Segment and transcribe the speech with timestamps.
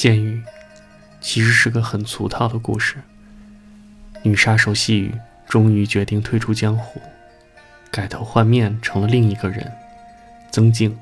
[0.00, 0.42] 剑雨
[1.20, 2.96] 其实是个很俗套的故事。
[4.22, 5.12] 女杀手细雨
[5.46, 7.02] 终于决定退出江湖，
[7.90, 9.70] 改头换面成了另一个人——
[10.50, 10.98] 曾静。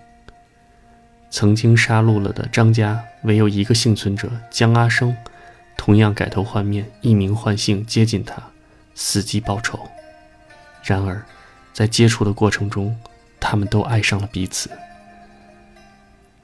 [1.31, 5.17] 曾经杀戮了的张家，唯有一个幸存者江阿生，
[5.77, 8.43] 同样改头换面，一名换姓接近他，
[8.97, 9.79] 伺机报仇。
[10.83, 11.25] 然而，
[11.73, 12.99] 在接触的过程中，
[13.39, 14.69] 他们都爱上了彼此。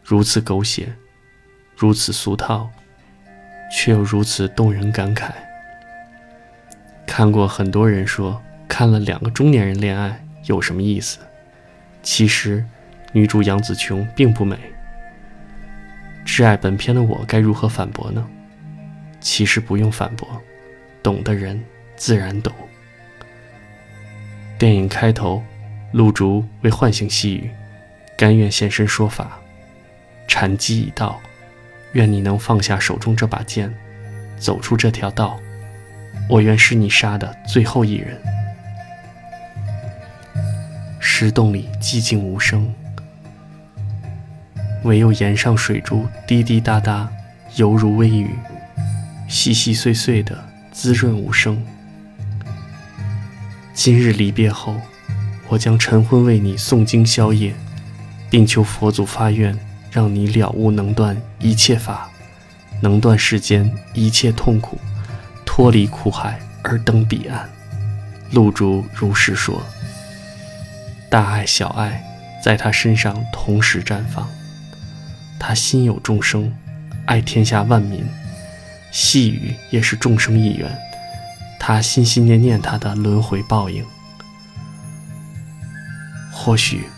[0.05, 0.95] 如此狗血，
[1.77, 2.71] 如此俗套，
[3.73, 5.31] 却又如此动人感慨。
[7.07, 11.19] 看过很多人说，看了两个中年人恋爱有什么意思？
[12.03, 12.65] 其实，
[13.13, 14.59] 女主杨紫琼并不美。
[16.25, 18.27] 挚爱本片的我该如何反驳呢？
[19.21, 20.29] 其实不用反驳，
[21.03, 21.63] 懂的人
[21.97, 22.53] 自然懂。
[24.59, 25.43] 电影开头，
[25.93, 27.51] 陆竹为唤醒细雨，
[28.17, 29.39] 甘愿现身说法。
[30.27, 31.21] 禅机已到，
[31.95, 33.73] 愿你能放下手中这把剑，
[34.39, 35.41] 走出这条道。
[36.29, 38.21] 我愿是你杀的最后一人。
[41.01, 42.73] 石洞里寂静无声，
[44.85, 47.09] 唯有岩上水珠滴滴答答，
[47.57, 48.31] 犹如微雨，
[49.29, 51.63] 细细碎碎的滋润无声。
[53.73, 54.81] 今日离别后，
[55.49, 57.53] 我将晨昏为你诵经宵夜，
[58.31, 59.57] 并求佛祖发愿。
[59.95, 62.11] 让你了悟能断一切法，
[62.81, 64.77] 能断世间一切痛苦，
[65.47, 67.49] 脱离苦海而登彼岸。
[68.33, 69.63] 露珠如是说。
[71.09, 72.03] 大爱小爱
[72.43, 74.29] 在他身上同时绽放。
[75.39, 76.53] 他心有众生，
[77.07, 78.05] 爱天下万民。
[78.91, 80.77] 细雨也是众生一员，
[81.61, 83.85] 他心心念念他的轮回报应。
[86.33, 86.89] 或许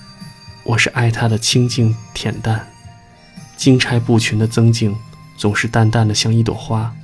[0.64, 2.66] 我是爱他的清净恬淡。
[3.56, 4.94] 金钗布裙的曾静，
[5.36, 6.94] 总是淡淡的像一朵花。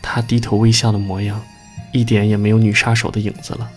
[0.00, 1.40] 她低头微笑的模样，
[1.92, 3.70] 一点也没有女杀手的影子了。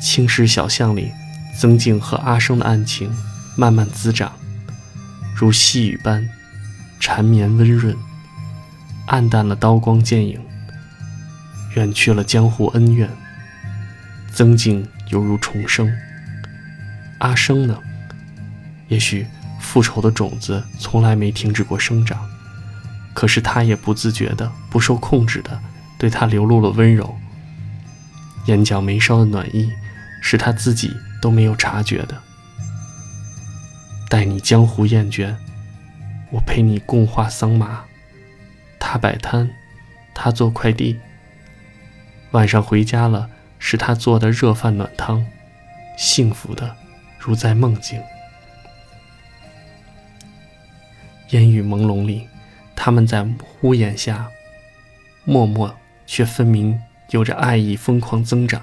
[0.00, 1.10] 青石小巷里，
[1.58, 3.14] 曾静和阿生的案情
[3.56, 4.32] 慢慢滋长，
[5.36, 6.28] 如细雨般
[7.00, 7.94] 缠绵温润，
[9.06, 10.40] 暗淡了刀光剑影，
[11.74, 13.10] 远去了江湖恩怨。
[14.32, 15.92] 曾静犹如重生，
[17.18, 17.78] 阿生呢？
[18.88, 19.26] 也许。
[19.74, 22.30] 复仇的种子从来没停止过生长，
[23.12, 25.60] 可是他也不自觉的、不受控制的
[25.98, 27.18] 对他流露了温柔。
[28.46, 29.72] 眼角眉梢的暖意，
[30.22, 32.16] 是他自己都没有察觉的。
[34.08, 35.34] 待你江湖厌倦，
[36.30, 37.82] 我陪你共话桑麻。
[38.78, 39.50] 他摆摊，
[40.14, 41.00] 他做快递。
[42.30, 45.26] 晚上回家了，是他做的热饭暖汤，
[45.98, 46.76] 幸福的
[47.18, 48.00] 如在梦境。
[51.30, 52.28] 烟雨朦胧里，
[52.76, 53.26] 他们在
[53.62, 54.30] 屋檐下，
[55.24, 55.74] 默默
[56.06, 56.80] 却分明
[57.10, 58.62] 有着爱意疯狂增长。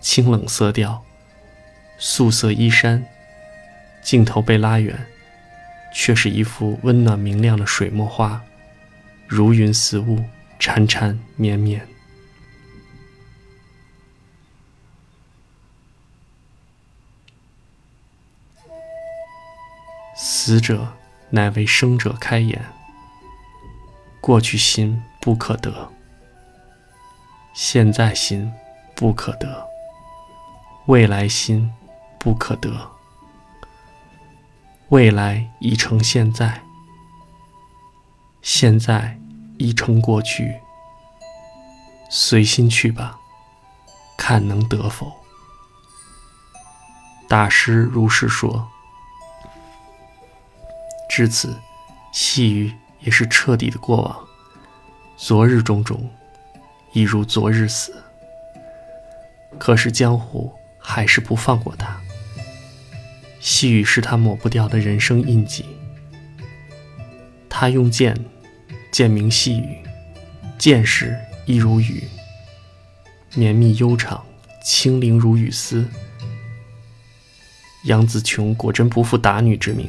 [0.00, 1.04] 清冷色调，
[1.98, 3.04] 素色衣衫，
[4.02, 5.06] 镜头被拉远，
[5.92, 8.42] 却是一幅温暖明亮的水墨画，
[9.26, 10.24] 如云似雾，
[10.58, 11.86] 缠缠绵绵。
[20.16, 20.96] 死者。
[21.30, 22.64] 乃为生者开眼。
[24.20, 25.92] 过去心不可得，
[27.54, 28.52] 现在心
[28.94, 29.66] 不可得，
[30.86, 31.72] 未来心
[32.18, 32.90] 不可得。
[34.88, 36.62] 未来已成现在，
[38.42, 39.18] 现在
[39.58, 40.60] 已成过去。
[42.08, 43.18] 随心去吧，
[44.16, 45.12] 看能得否？
[47.28, 48.68] 大师如是说。
[51.16, 51.56] 至此，
[52.12, 54.28] 细雨也是彻底的过往。
[55.16, 56.10] 昨日种种，
[56.92, 57.94] 已如昨日死。
[59.58, 61.98] 可是江湖还是不放过他。
[63.40, 65.64] 细雨是他抹不掉的人生印记。
[67.48, 68.14] 他用剑，
[68.92, 69.78] 剑名细雨，
[70.58, 72.04] 剑势亦如雨，
[73.34, 74.22] 绵密悠长，
[74.62, 75.88] 清灵如雨丝。
[77.84, 79.88] 杨紫琼果真不负打女之名。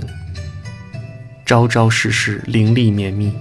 [1.48, 3.32] 朝朝世世灵力绵密，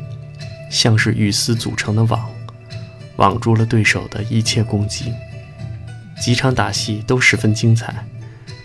[0.70, 2.31] 像是雨丝组成的网，
[3.17, 5.12] 网住了对手的一切攻击。
[6.23, 7.93] 几场打戏都十分精彩，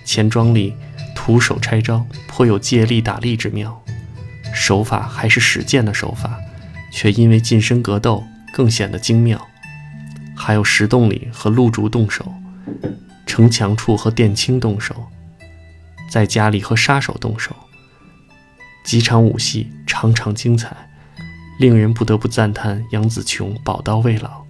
[0.06, 0.76] 钱庄里
[1.16, 3.84] 徒手拆招，颇有借力打力之妙。
[4.54, 6.38] 手法还是使剑的手法，
[6.94, 8.24] 却因为近身格斗
[8.54, 9.44] 更显得精妙。
[10.36, 12.32] 还有石洞里和陆竹动手，
[13.26, 15.08] 城墙处和殿青动手，
[16.12, 17.56] 在家里和杀手动手。
[18.84, 20.76] 几场武戏场场精彩，
[21.60, 24.44] 令人不得不赞叹杨紫琼宝刀未老。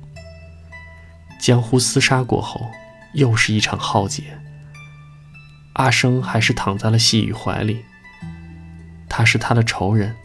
[1.40, 2.70] 江湖厮杀过后，
[3.14, 4.24] 又是一场浩劫。
[5.74, 7.84] 阿生还是躺在了细雨怀里。
[9.10, 10.16] 他是他的仇人，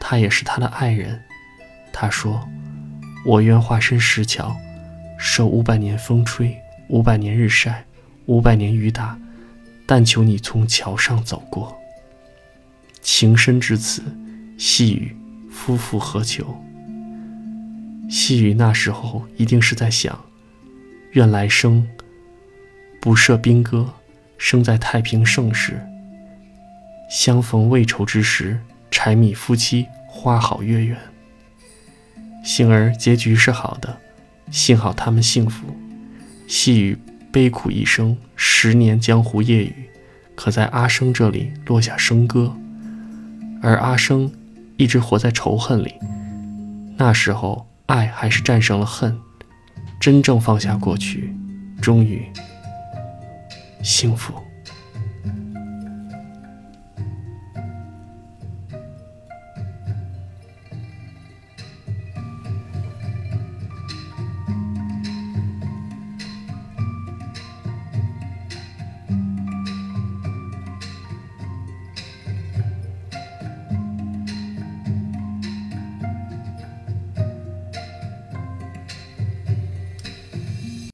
[0.00, 1.22] 他也是他的爱人。
[1.92, 2.48] 他说
[3.24, 4.54] ：“我愿化身石桥，
[5.18, 6.56] 受五百年风吹，
[6.88, 7.84] 五百年日晒，
[8.26, 9.18] 五百年雨打，
[9.86, 11.78] 但求你从桥上走过。”
[13.04, 14.02] 情深至此，
[14.56, 15.14] 细雨
[15.50, 16.58] 夫复何求？
[18.08, 20.18] 细雨那时候一定是在想：
[21.12, 21.86] 愿来生
[23.02, 23.92] 不涉兵戈，
[24.38, 25.86] 生在太平盛世。
[27.10, 28.58] 相逢未愁之时，
[28.90, 30.96] 柴米夫妻花好月圆。
[32.42, 34.00] 幸而结局是好的，
[34.50, 35.66] 幸好他们幸福。
[36.48, 36.96] 细雨
[37.30, 39.74] 悲苦一生，十年江湖夜雨，
[40.34, 42.56] 可在阿生这里落下笙歌。
[43.64, 44.30] 而阿生
[44.76, 45.94] 一直活在仇恨里，
[46.98, 49.18] 那时候爱还是战胜了恨，
[49.98, 51.34] 真正放下过去，
[51.80, 52.30] 终于
[53.82, 54.34] 幸福。